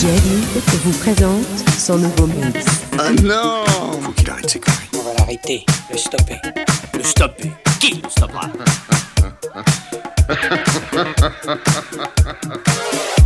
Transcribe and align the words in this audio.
Jerry 0.00 0.38
vous 0.84 0.92
présente 0.92 1.44
son 1.76 1.98
nouveau 1.98 2.26
mix. 2.28 2.64
Ah 2.98 3.10
non 3.10 3.64
Il 3.94 4.02
Faut 4.04 4.12
qu'il 4.12 4.30
arrête 4.30 4.48
ses 4.48 4.60
conneries. 4.60 4.88
On 4.94 5.02
va 5.02 5.12
l'arrêter, 5.18 5.66
le 5.90 5.98
stopper. 5.98 6.36
Le 6.94 7.02
stopper 7.02 7.50
Qui 7.80 8.00
le 8.00 8.08
stoppera? 8.08 8.48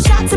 shots 0.00 0.35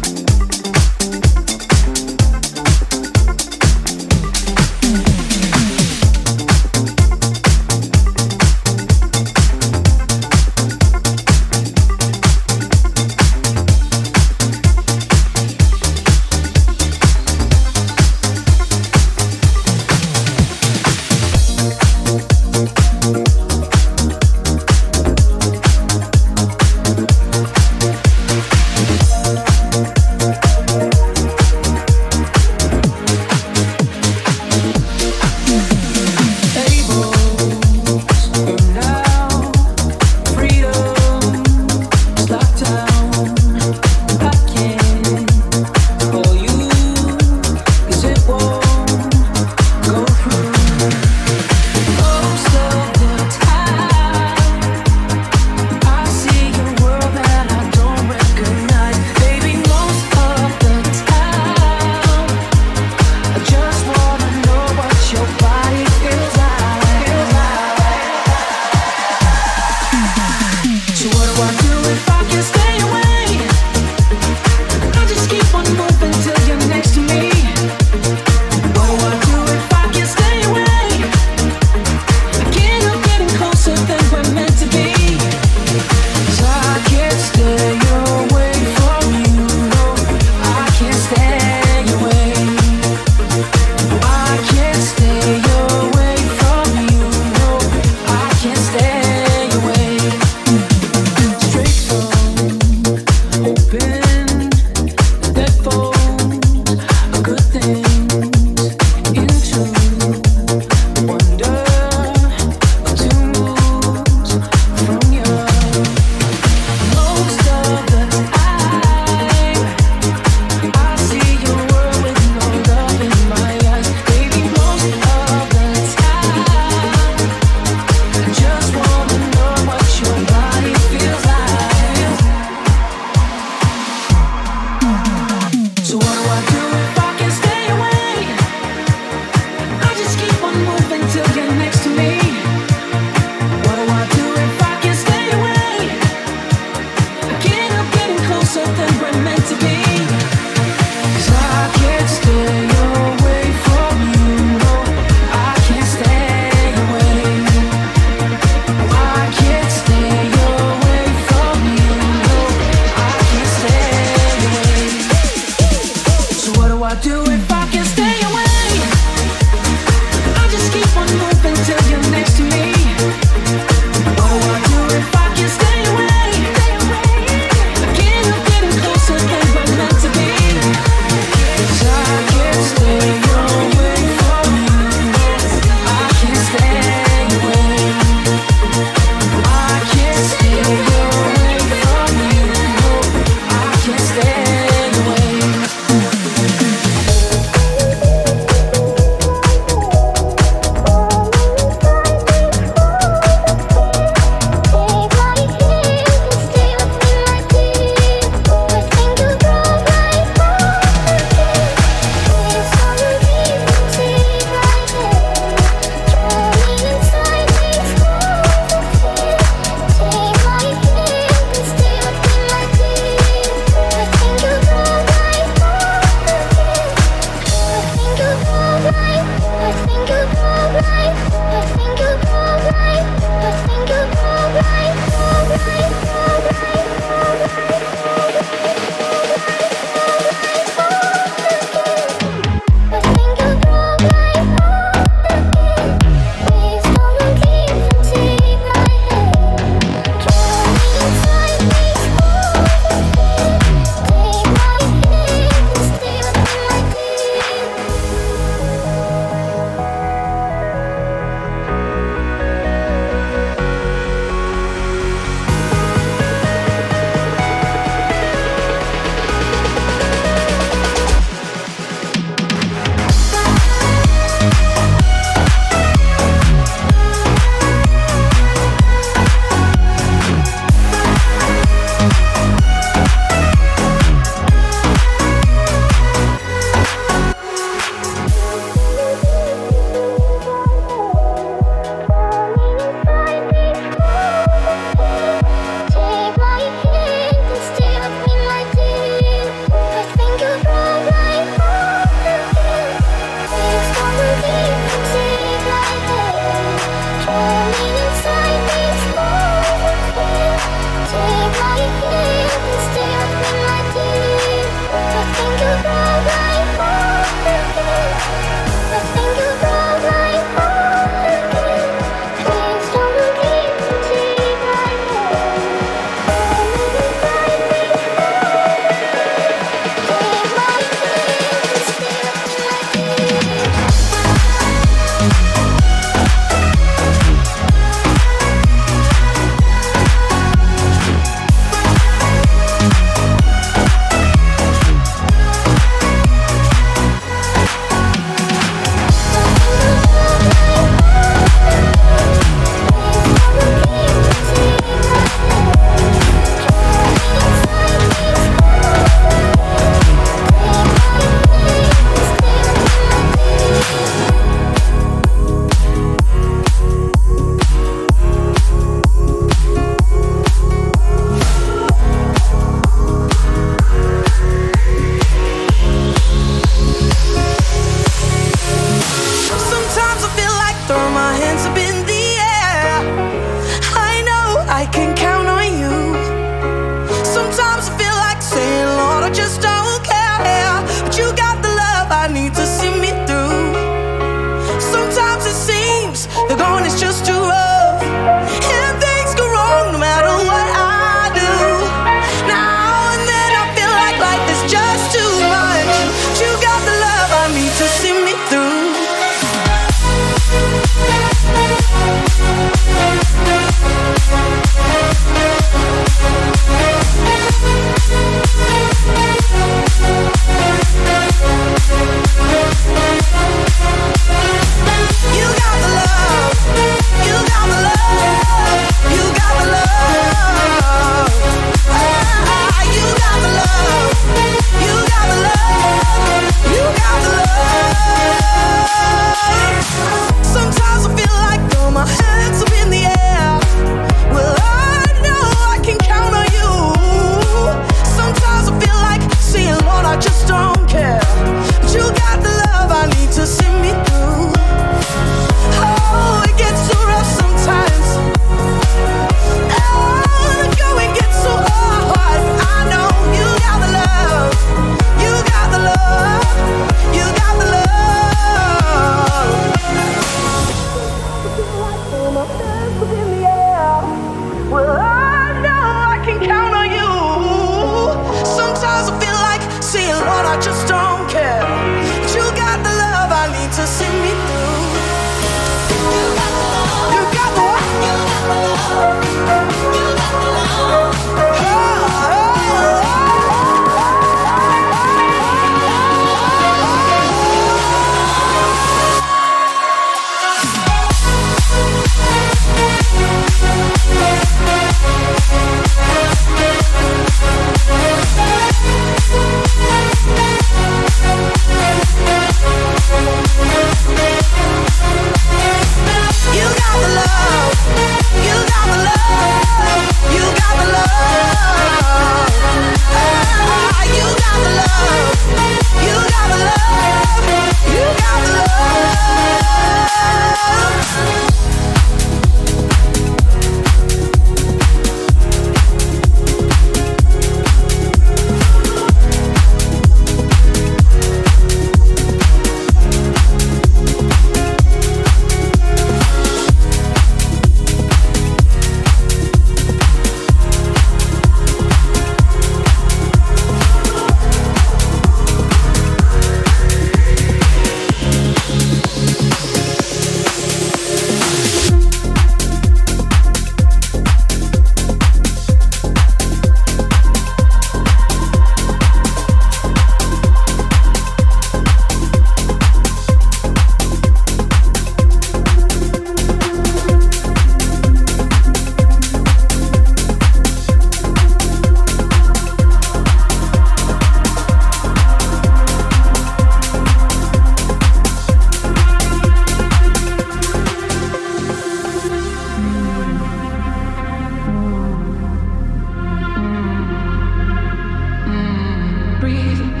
reason. 599.71 600.00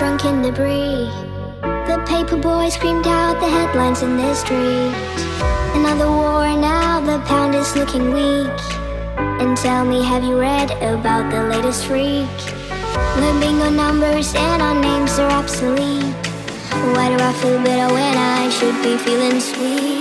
drunk 0.00 0.24
in 0.24 0.40
debris. 0.40 1.10
The 1.60 2.02
paper 2.08 2.38
boy 2.38 2.70
screamed 2.70 3.06
out 3.06 3.38
the 3.38 3.46
headlines 3.46 4.00
in 4.00 4.16
the 4.16 4.34
street. 4.34 4.94
Another 5.78 6.08
war, 6.08 6.48
now 6.56 7.00
the 7.00 7.18
pound 7.26 7.54
is 7.54 7.76
looking 7.76 8.10
weak. 8.14 8.60
And 9.40 9.54
tell 9.58 9.84
me, 9.84 10.02
have 10.02 10.24
you 10.24 10.40
read 10.40 10.70
about 10.80 11.30
the 11.30 11.42
latest 11.42 11.84
freak? 11.84 12.32
Living 13.16 13.60
on 13.60 13.76
numbers 13.76 14.34
and 14.34 14.62
our 14.62 14.80
names 14.80 15.18
are 15.18 15.30
obsolete. 15.32 16.14
Why 16.94 17.06
do 17.12 17.22
I 17.22 17.32
feel 17.34 17.58
bitter 17.58 17.92
when 17.92 18.16
I 18.16 18.48
should 18.48 18.82
be 18.82 18.96
feeling 18.96 19.38
sweet? 19.38 19.99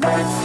Let's 0.00 0.38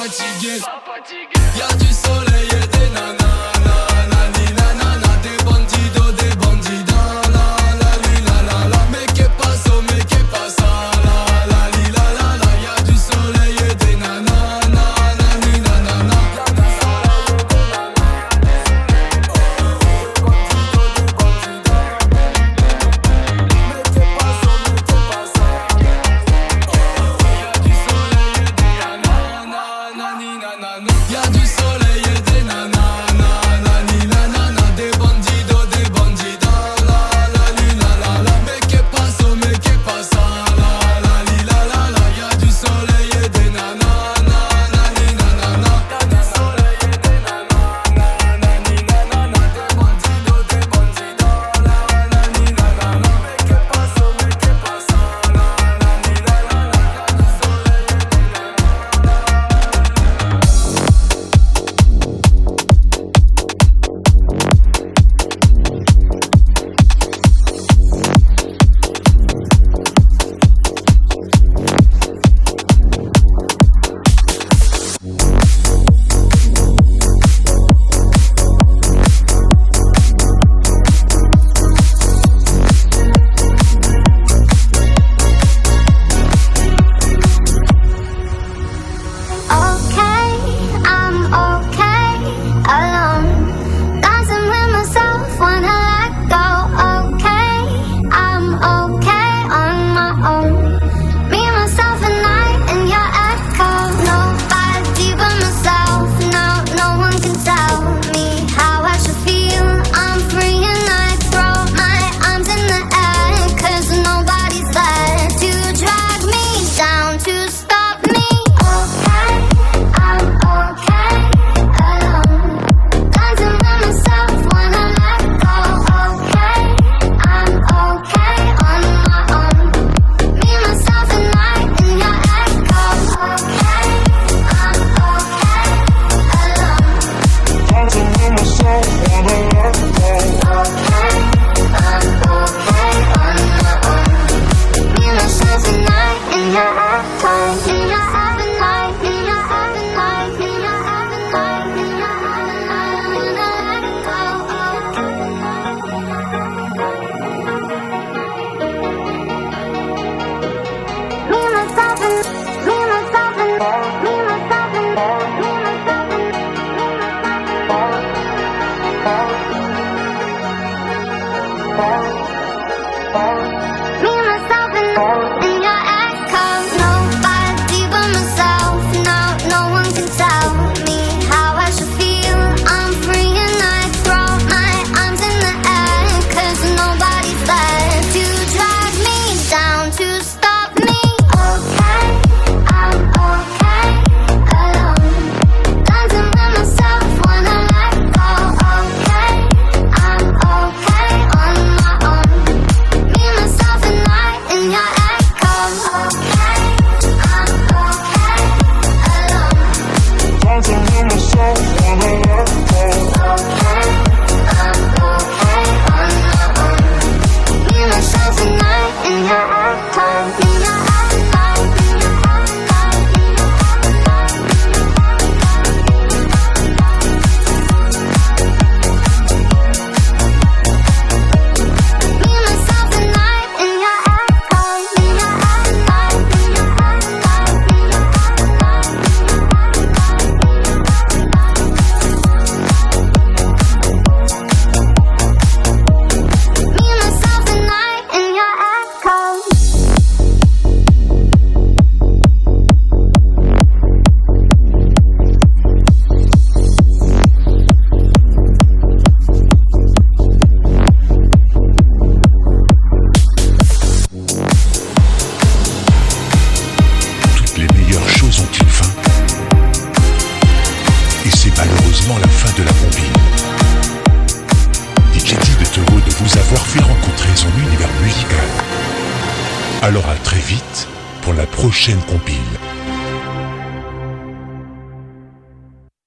Alors 0.00 0.08
à 0.08 0.14
très 0.14 0.79